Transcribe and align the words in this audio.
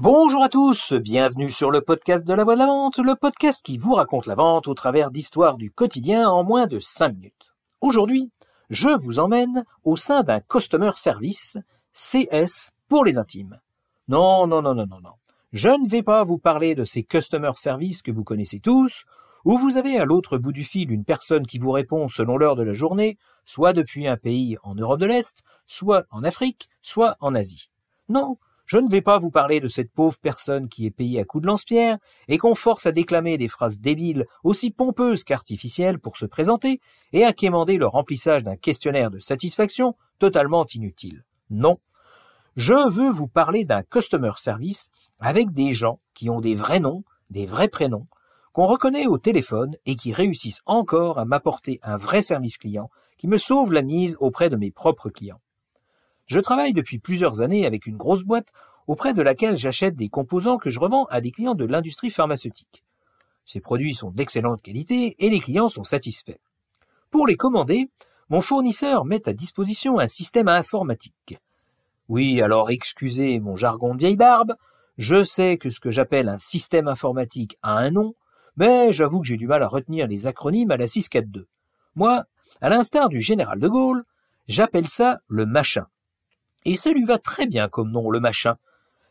Bonjour 0.00 0.44
à 0.44 0.48
tous, 0.48 0.92
bienvenue 0.92 1.50
sur 1.50 1.72
le 1.72 1.80
podcast 1.80 2.24
de 2.24 2.32
la 2.32 2.44
voix 2.44 2.54
de 2.54 2.60
la 2.60 2.66
vente, 2.66 2.98
le 2.98 3.16
podcast 3.16 3.66
qui 3.66 3.78
vous 3.78 3.94
raconte 3.94 4.26
la 4.26 4.36
vente 4.36 4.68
au 4.68 4.74
travers 4.74 5.10
d'histoires 5.10 5.56
du 5.56 5.72
quotidien 5.72 6.30
en 6.30 6.44
moins 6.44 6.68
de 6.68 6.78
5 6.78 7.08
minutes. 7.08 7.52
Aujourd'hui, 7.80 8.30
je 8.70 8.90
vous 8.90 9.18
emmène 9.18 9.64
au 9.82 9.96
sein 9.96 10.22
d'un 10.22 10.38
Customer 10.38 10.92
Service 10.94 11.58
CS 11.92 12.70
pour 12.88 13.04
les 13.04 13.18
intimes. 13.18 13.58
Non, 14.06 14.46
non, 14.46 14.62
non, 14.62 14.76
non, 14.76 14.86
non, 14.86 15.00
non. 15.00 15.14
Je 15.52 15.68
ne 15.68 15.88
vais 15.88 16.04
pas 16.04 16.22
vous 16.22 16.38
parler 16.38 16.76
de 16.76 16.84
ces 16.84 17.02
Customer 17.02 17.50
Service 17.56 18.00
que 18.00 18.12
vous 18.12 18.22
connaissez 18.22 18.60
tous, 18.60 19.04
où 19.44 19.58
vous 19.58 19.78
avez 19.78 19.98
à 19.98 20.04
l'autre 20.04 20.38
bout 20.38 20.52
du 20.52 20.62
fil 20.62 20.92
une 20.92 21.04
personne 21.04 21.44
qui 21.44 21.58
vous 21.58 21.72
répond 21.72 22.06
selon 22.06 22.36
l'heure 22.36 22.54
de 22.54 22.62
la 22.62 22.72
journée, 22.72 23.18
soit 23.44 23.72
depuis 23.72 24.06
un 24.06 24.16
pays 24.16 24.58
en 24.62 24.76
Europe 24.76 25.00
de 25.00 25.06
l'Est, 25.06 25.40
soit 25.66 26.04
en 26.12 26.22
Afrique, 26.22 26.68
soit 26.82 27.16
en 27.18 27.34
Asie. 27.34 27.72
Non, 28.08 28.38
je 28.68 28.76
ne 28.76 28.88
vais 28.88 29.00
pas 29.00 29.16
vous 29.16 29.30
parler 29.30 29.60
de 29.60 29.66
cette 29.66 29.90
pauvre 29.90 30.18
personne 30.20 30.68
qui 30.68 30.84
est 30.84 30.90
payée 30.90 31.20
à 31.20 31.24
coups 31.24 31.40
de 31.40 31.46
lance-pierre 31.46 31.96
et 32.28 32.36
qu'on 32.36 32.54
force 32.54 32.84
à 32.84 32.92
déclamer 32.92 33.38
des 33.38 33.48
phrases 33.48 33.80
débiles 33.80 34.26
aussi 34.44 34.70
pompeuses 34.70 35.24
qu'artificielles 35.24 35.98
pour 35.98 36.18
se 36.18 36.26
présenter 36.26 36.82
et 37.14 37.24
à 37.24 37.32
quémander 37.32 37.78
le 37.78 37.86
remplissage 37.86 38.42
d'un 38.42 38.56
questionnaire 38.56 39.10
de 39.10 39.18
satisfaction 39.18 39.94
totalement 40.18 40.66
inutile. 40.66 41.24
Non. 41.48 41.78
Je 42.56 42.90
veux 42.90 43.08
vous 43.08 43.26
parler 43.26 43.64
d'un 43.64 43.82
customer 43.82 44.32
service 44.36 44.90
avec 45.18 45.50
des 45.52 45.72
gens 45.72 45.98
qui 46.12 46.28
ont 46.28 46.42
des 46.42 46.54
vrais 46.54 46.80
noms, 46.80 47.04
des 47.30 47.46
vrais 47.46 47.68
prénoms, 47.68 48.06
qu'on 48.52 48.66
reconnaît 48.66 49.06
au 49.06 49.16
téléphone 49.16 49.76
et 49.86 49.96
qui 49.96 50.12
réussissent 50.12 50.60
encore 50.66 51.18
à 51.18 51.24
m'apporter 51.24 51.80
un 51.82 51.96
vrai 51.96 52.20
service 52.20 52.58
client 52.58 52.90
qui 53.16 53.28
me 53.28 53.38
sauve 53.38 53.72
la 53.72 53.82
mise 53.82 54.18
auprès 54.20 54.50
de 54.50 54.56
mes 54.56 54.70
propres 54.70 55.08
clients. 55.08 55.40
Je 56.28 56.40
travaille 56.40 56.74
depuis 56.74 56.98
plusieurs 56.98 57.40
années 57.40 57.66
avec 57.66 57.86
une 57.86 57.96
grosse 57.96 58.22
boîte 58.22 58.52
auprès 58.86 59.14
de 59.14 59.22
laquelle 59.22 59.56
j'achète 59.56 59.96
des 59.96 60.10
composants 60.10 60.58
que 60.58 60.68
je 60.68 60.78
revends 60.78 61.06
à 61.06 61.22
des 61.22 61.30
clients 61.30 61.54
de 61.54 61.64
l'industrie 61.64 62.10
pharmaceutique. 62.10 62.84
Ces 63.46 63.60
produits 63.60 63.94
sont 63.94 64.10
d'excellente 64.10 64.60
qualité 64.60 65.16
et 65.18 65.30
les 65.30 65.40
clients 65.40 65.70
sont 65.70 65.84
satisfaits. 65.84 66.38
Pour 67.10 67.26
les 67.26 67.36
commander, 67.36 67.88
mon 68.28 68.42
fournisseur 68.42 69.06
met 69.06 69.26
à 69.26 69.32
disposition 69.32 69.98
un 69.98 70.06
système 70.06 70.48
informatique. 70.48 71.38
Oui, 72.10 72.42
alors 72.42 72.68
excusez 72.70 73.40
mon 73.40 73.56
jargon 73.56 73.94
de 73.94 74.00
vieille 74.00 74.16
barbe, 74.16 74.54
je 74.98 75.22
sais 75.22 75.56
que 75.56 75.70
ce 75.70 75.80
que 75.80 75.90
j'appelle 75.90 76.28
un 76.28 76.38
système 76.38 76.88
informatique 76.88 77.56
a 77.62 77.78
un 77.78 77.90
nom, 77.90 78.14
mais 78.56 78.92
j'avoue 78.92 79.20
que 79.20 79.26
j'ai 79.26 79.38
du 79.38 79.46
mal 79.46 79.62
à 79.62 79.68
retenir 79.68 80.06
les 80.06 80.26
acronymes 80.26 80.72
à 80.72 80.76
la 80.76 80.86
642. 80.86 81.46
Moi, 81.94 82.24
à 82.60 82.68
l'instar 82.68 83.08
du 83.08 83.22
général 83.22 83.60
de 83.60 83.68
Gaulle, 83.68 84.04
j'appelle 84.46 84.88
ça 84.88 85.20
le 85.28 85.46
machin. 85.46 85.86
Et 86.64 86.76
ça 86.76 86.90
lui 86.90 87.04
va 87.04 87.18
très 87.18 87.46
bien 87.46 87.68
comme 87.68 87.90
nom, 87.90 88.10
le 88.10 88.20
machin, 88.20 88.56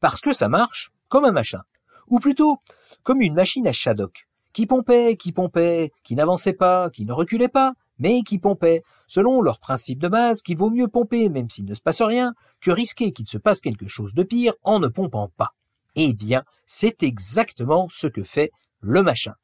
parce 0.00 0.20
que 0.20 0.32
ça 0.32 0.48
marche 0.48 0.90
comme 1.08 1.24
un 1.24 1.32
machin, 1.32 1.62
ou 2.08 2.18
plutôt 2.18 2.58
comme 3.02 3.20
une 3.20 3.34
machine 3.34 3.66
à 3.66 3.72
Shadok, 3.72 4.28
qui 4.52 4.66
pompait, 4.66 5.16
qui 5.16 5.32
pompait, 5.32 5.92
qui 6.02 6.14
n'avançait 6.14 6.52
pas, 6.52 6.90
qui 6.90 7.04
ne 7.04 7.12
reculait 7.12 7.48
pas, 7.48 7.74
mais 7.98 8.22
qui 8.22 8.38
pompait, 8.38 8.82
selon 9.06 9.42
leur 9.42 9.58
principe 9.58 10.00
de 10.00 10.08
base 10.08 10.42
qu'il 10.42 10.56
vaut 10.56 10.70
mieux 10.70 10.88
pomper 10.88 11.28
même 11.28 11.50
s'il 11.50 11.66
ne 11.66 11.74
se 11.74 11.82
passe 11.82 12.02
rien, 12.02 12.34
que 12.60 12.70
risquer 12.70 13.12
qu'il 13.12 13.26
se 13.26 13.38
passe 13.38 13.60
quelque 13.60 13.86
chose 13.86 14.14
de 14.14 14.22
pire 14.22 14.54
en 14.62 14.78
ne 14.78 14.88
pompant 14.88 15.30
pas. 15.36 15.50
Eh 15.96 16.12
bien, 16.12 16.44
c'est 16.66 17.02
exactement 17.02 17.88
ce 17.90 18.06
que 18.06 18.22
fait 18.22 18.50
le 18.80 19.02
machin. 19.02 19.34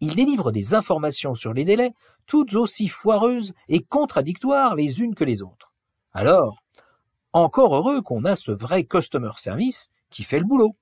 Il 0.00 0.14
délivre 0.14 0.52
des 0.52 0.74
informations 0.74 1.34
sur 1.34 1.52
les 1.52 1.64
délais, 1.64 1.92
toutes 2.26 2.54
aussi 2.54 2.88
foireuses 2.88 3.52
et 3.68 3.82
contradictoires 3.82 4.76
les 4.76 5.00
unes 5.00 5.14
que 5.14 5.24
les 5.24 5.42
autres. 5.42 5.72
Alors, 6.12 6.62
encore 7.32 7.74
heureux 7.74 8.02
qu'on 8.02 8.24
a 8.24 8.36
ce 8.36 8.52
vrai 8.52 8.84
customer 8.84 9.32
service 9.36 9.90
qui 10.10 10.24
fait 10.24 10.38
le 10.38 10.44
boulot. 10.44 10.76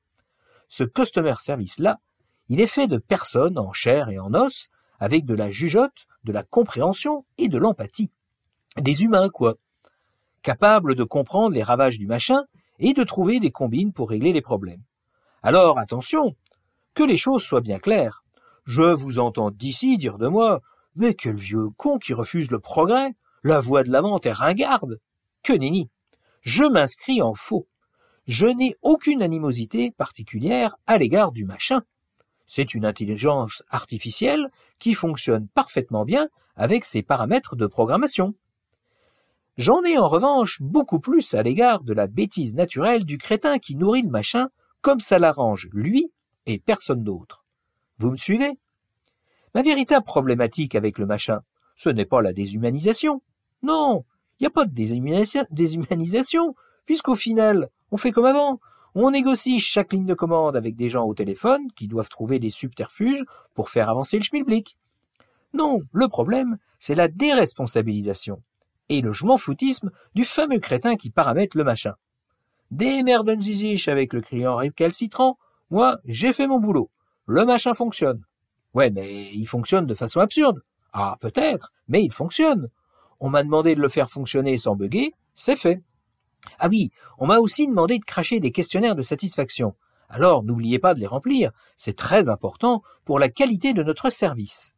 Ce 0.68 0.84
customer 0.84 1.34
service-là, 1.34 1.98
il 2.48 2.60
est 2.60 2.66
fait 2.66 2.86
de 2.86 2.98
personnes 2.98 3.58
en 3.58 3.72
chair 3.72 4.08
et 4.08 4.18
en 4.18 4.34
os, 4.34 4.68
avec 4.98 5.24
de 5.24 5.34
la 5.34 5.50
jugeote, 5.50 6.06
de 6.24 6.32
la 6.32 6.42
compréhension 6.42 7.24
et 7.38 7.48
de 7.48 7.58
l'empathie. 7.58 8.10
Des 8.76 9.02
humains, 9.02 9.28
quoi. 9.28 9.56
Capables 10.42 10.94
de 10.94 11.04
comprendre 11.04 11.54
les 11.54 11.62
ravages 11.62 11.98
du 11.98 12.06
machin 12.06 12.44
et 12.78 12.94
de 12.94 13.04
trouver 13.04 13.40
des 13.40 13.50
combines 13.50 13.92
pour 13.92 14.10
régler 14.10 14.32
les 14.32 14.42
problèmes. 14.42 14.82
Alors, 15.42 15.78
attention, 15.78 16.36
que 16.94 17.02
les 17.02 17.16
choses 17.16 17.42
soient 17.42 17.60
bien 17.60 17.78
claires. 17.78 18.22
Je 18.64 18.82
vous 18.82 19.18
entends 19.18 19.50
d'ici 19.50 19.96
dire 19.96 20.18
de 20.18 20.28
moi, 20.28 20.60
mais 20.94 21.14
quel 21.14 21.36
vieux 21.36 21.68
con 21.76 21.98
qui 21.98 22.14
refuse 22.14 22.50
le 22.50 22.58
progrès, 22.58 23.14
la 23.42 23.60
voie 23.60 23.82
de 23.82 23.90
l'avant 23.90 24.18
est 24.20 24.32
ringarde. 24.32 24.98
Que 25.42 25.52
nenni. 25.52 25.90
Je 26.46 26.64
m'inscris 26.64 27.22
en 27.22 27.34
faux. 27.34 27.66
Je 28.28 28.46
n'ai 28.46 28.76
aucune 28.80 29.20
animosité 29.20 29.90
particulière 29.90 30.76
à 30.86 30.96
l'égard 30.96 31.32
du 31.32 31.44
machin. 31.44 31.82
C'est 32.46 32.72
une 32.72 32.84
intelligence 32.84 33.64
artificielle 33.68 34.52
qui 34.78 34.94
fonctionne 34.94 35.48
parfaitement 35.48 36.04
bien 36.04 36.28
avec 36.54 36.84
ses 36.84 37.02
paramètres 37.02 37.56
de 37.56 37.66
programmation. 37.66 38.36
J'en 39.56 39.82
ai 39.82 39.98
en 39.98 40.06
revanche 40.06 40.62
beaucoup 40.62 41.00
plus 41.00 41.34
à 41.34 41.42
l'égard 41.42 41.82
de 41.82 41.92
la 41.92 42.06
bêtise 42.06 42.54
naturelle 42.54 43.04
du 43.04 43.18
crétin 43.18 43.58
qui 43.58 43.74
nourrit 43.74 44.02
le 44.02 44.10
machin 44.10 44.46
comme 44.82 45.00
ça 45.00 45.18
l'arrange 45.18 45.68
lui 45.72 46.12
et 46.46 46.60
personne 46.60 47.02
d'autre. 47.02 47.44
Vous 47.98 48.12
me 48.12 48.16
suivez? 48.16 48.56
Ma 49.52 49.62
véritable 49.62 50.06
problématique 50.06 50.76
avec 50.76 50.98
le 50.98 51.06
machin, 51.06 51.40
ce 51.74 51.88
n'est 51.88 52.04
pas 52.04 52.22
la 52.22 52.32
déshumanisation. 52.32 53.20
Non, 53.64 54.04
il 54.38 54.44
n'y 54.44 54.46
a 54.46 54.50
pas 54.50 54.64
de 54.64 54.74
déshumanisation, 55.50 56.54
puisqu'au 56.84 57.14
final, 57.14 57.70
on 57.90 57.96
fait 57.96 58.12
comme 58.12 58.24
avant. 58.24 58.60
On 58.94 59.10
négocie 59.10 59.58
chaque 59.58 59.92
ligne 59.92 60.06
de 60.06 60.14
commande 60.14 60.56
avec 60.56 60.74
des 60.74 60.88
gens 60.88 61.04
au 61.04 61.14
téléphone 61.14 61.70
qui 61.76 61.86
doivent 61.86 62.08
trouver 62.08 62.38
des 62.38 62.50
subterfuges 62.50 63.24
pour 63.54 63.68
faire 63.68 63.90
avancer 63.90 64.16
le 64.16 64.22
schmilblick. 64.22 64.78
Non, 65.52 65.80
le 65.92 66.08
problème, 66.08 66.58
c'est 66.78 66.94
la 66.94 67.08
déresponsabilisation 67.08 68.42
et 68.88 69.00
le 69.00 69.12
je 69.12 69.26
m'en 69.26 69.36
foutisme 69.36 69.90
du 70.14 70.24
fameux 70.24 70.60
crétin 70.60 70.96
qui 70.96 71.10
paramètre 71.10 71.56
le 71.56 71.64
machin. 71.64 71.94
Des 72.70 73.02
merdes 73.02 73.40
ziziches 73.40 73.88
avec 73.88 74.12
le 74.12 74.20
client 74.20 74.56
récalcitrant, 74.56 75.38
moi, 75.70 75.98
j'ai 76.04 76.32
fait 76.32 76.46
mon 76.46 76.60
boulot. 76.60 76.90
Le 77.26 77.44
machin 77.44 77.74
fonctionne. 77.74 78.22
Ouais, 78.74 78.90
mais 78.90 79.32
il 79.32 79.46
fonctionne 79.46 79.86
de 79.86 79.94
façon 79.94 80.20
absurde. 80.20 80.62
Ah, 80.92 81.16
peut-être, 81.20 81.72
mais 81.88 82.02
il 82.02 82.12
fonctionne. 82.12 82.68
On 83.20 83.30
m'a 83.30 83.42
demandé 83.42 83.74
de 83.74 83.80
le 83.80 83.88
faire 83.88 84.10
fonctionner 84.10 84.56
sans 84.56 84.76
bugger, 84.76 85.14
c'est 85.34 85.56
fait. 85.56 85.82
Ah 86.58 86.68
oui, 86.68 86.90
on 87.18 87.26
m'a 87.26 87.38
aussi 87.38 87.66
demandé 87.66 87.98
de 87.98 88.04
cracher 88.04 88.40
des 88.40 88.52
questionnaires 88.52 88.94
de 88.94 89.02
satisfaction. 89.02 89.74
Alors 90.08 90.44
n'oubliez 90.44 90.78
pas 90.78 90.94
de 90.94 91.00
les 91.00 91.06
remplir, 91.06 91.50
c'est 91.76 91.96
très 91.96 92.28
important 92.28 92.82
pour 93.04 93.18
la 93.18 93.28
qualité 93.28 93.72
de 93.72 93.82
notre 93.82 94.10
service. 94.10 94.74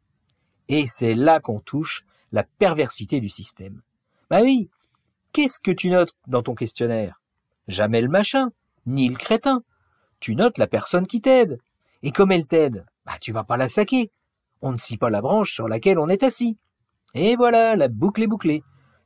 Et 0.67 0.85
c'est 0.85 1.15
là 1.15 1.39
qu'on 1.39 1.59
touche 1.59 2.05
la 2.31 2.43
perversité 2.43 3.19
du 3.19 3.29
système. 3.29 3.81
Bah 4.29 4.41
oui, 4.41 4.69
qu'est-ce 5.33 5.59
que 5.59 5.71
tu 5.71 5.89
notes 5.89 6.13
dans 6.27 6.43
ton 6.43 6.55
questionnaire? 6.55 7.21
Jamais 7.67 8.01
le 8.01 8.09
machin, 8.09 8.49
ni 8.85 9.09
le 9.09 9.15
crétin. 9.15 9.63
Tu 10.19 10.35
notes 10.35 10.57
la 10.57 10.67
personne 10.67 11.07
qui 11.07 11.21
t'aide. 11.21 11.59
Et 12.03 12.11
comme 12.11 12.31
elle 12.31 12.47
t'aide, 12.47 12.85
bah 13.05 13.17
tu 13.19 13.31
vas 13.31 13.43
pas 13.43 13.57
la 13.57 13.67
saquer. 13.67 14.11
On 14.61 14.71
ne 14.71 14.77
scie 14.77 14.97
pas 14.97 15.09
la 15.09 15.21
branche 15.21 15.53
sur 15.53 15.67
laquelle 15.67 15.99
on 15.99 16.09
est 16.09 16.23
assis. 16.23 16.57
Et 17.13 17.35
voilà, 17.35 17.75
la 17.75 17.87
boucle 17.87 18.23
est 18.23 18.27
bouclée. 18.27 18.63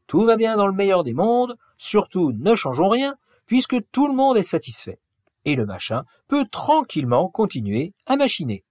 Tout 0.08 0.24
va 0.24 0.36
bien 0.36 0.58
dans 0.58 0.68
le 0.68 0.74
meilleur 0.74 1.04
des 1.04 1.14
mondes, 1.14 1.58
surtout 1.78 2.32
ne 2.34 2.56
changeons 2.56 2.90
rien, 2.90 3.16
puisque 3.46 3.78
tout 3.92 4.08
le 4.08 4.14
monde 4.14 4.38
est 4.38 4.44
satisfait. 4.44 5.00
Et 5.46 5.56
le 5.56 5.66
machin 5.66 6.04
peut 6.28 6.46
tranquillement 6.50 7.30
continuer 7.30 7.94
à 8.06 8.16
machiner. 8.16 8.64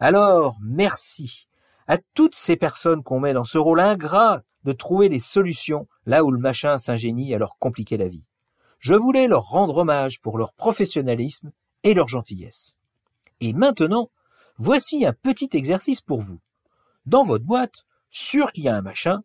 Alors, 0.00 0.56
merci 0.62 1.48
à 1.86 1.98
toutes 2.14 2.34
ces 2.34 2.56
personnes 2.56 3.02
qu'on 3.02 3.20
met 3.20 3.32
dans 3.32 3.44
ce 3.44 3.58
rôle 3.58 3.80
ingrat 3.80 4.42
de 4.64 4.72
trouver 4.72 5.08
des 5.08 5.18
solutions 5.18 5.88
là 6.06 6.24
où 6.24 6.30
le 6.30 6.38
machin 6.38 6.76
s'ingénie 6.78 7.34
à 7.34 7.38
leur 7.38 7.56
compliquer 7.58 7.96
la 7.96 8.08
vie. 8.08 8.24
Je 8.78 8.94
voulais 8.94 9.26
leur 9.26 9.44
rendre 9.44 9.78
hommage 9.78 10.20
pour 10.20 10.38
leur 10.38 10.52
professionnalisme 10.52 11.50
et 11.82 11.94
leur 11.94 12.08
gentillesse. 12.08 12.76
Et 13.40 13.52
maintenant, 13.52 14.10
voici 14.58 15.04
un 15.04 15.12
petit 15.12 15.50
exercice 15.52 16.00
pour 16.00 16.20
vous. 16.20 16.40
Dans 17.06 17.22
votre 17.22 17.44
boîte, 17.44 17.84
sûr 18.10 18.52
qu'il 18.52 18.64
y 18.64 18.68
a 18.68 18.76
un 18.76 18.82
machin, 18.82 19.22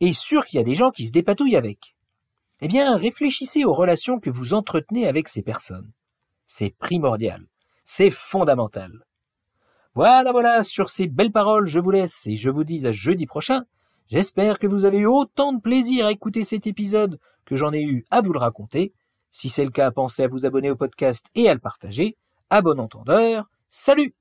et 0.00 0.12
sûr 0.12 0.44
qu'il 0.44 0.58
y 0.58 0.60
a 0.60 0.64
des 0.64 0.74
gens 0.74 0.90
qui 0.90 1.06
se 1.06 1.12
dépatouillent 1.12 1.56
avec. 1.56 1.96
Eh 2.60 2.68
bien, 2.68 2.96
réfléchissez 2.96 3.64
aux 3.64 3.72
relations 3.72 4.18
que 4.18 4.30
vous 4.30 4.54
entretenez 4.54 5.06
avec 5.06 5.28
ces 5.28 5.42
personnes. 5.42 5.92
C'est 6.46 6.74
primordial, 6.76 7.46
c'est 7.84 8.10
fondamental. 8.10 9.04
Voilà, 9.94 10.30
voilà, 10.30 10.62
sur 10.62 10.90
ces 10.90 11.06
belles 11.06 11.32
paroles, 11.32 11.66
je 11.66 11.80
vous 11.80 11.90
laisse 11.90 12.26
et 12.26 12.34
je 12.34 12.50
vous 12.50 12.64
dis 12.64 12.86
à 12.86 12.92
jeudi 12.92 13.26
prochain. 13.26 13.64
J'espère 14.08 14.58
que 14.58 14.66
vous 14.66 14.84
avez 14.84 14.98
eu 14.98 15.06
autant 15.06 15.52
de 15.52 15.60
plaisir 15.60 16.06
à 16.06 16.12
écouter 16.12 16.42
cet 16.42 16.66
épisode 16.66 17.18
que 17.44 17.56
j'en 17.56 17.72
ai 17.72 17.82
eu 17.82 18.04
à 18.10 18.20
vous 18.20 18.32
le 18.32 18.38
raconter. 18.38 18.92
Si 19.30 19.48
c'est 19.48 19.64
le 19.64 19.70
cas, 19.70 19.90
pensez 19.90 20.22
à 20.22 20.28
vous 20.28 20.46
abonner 20.46 20.70
au 20.70 20.76
podcast 20.76 21.26
et 21.34 21.48
à 21.48 21.54
le 21.54 21.60
partager. 21.60 22.16
À 22.48 22.62
bon 22.62 22.78
entendeur, 22.78 23.50
salut 23.68 24.14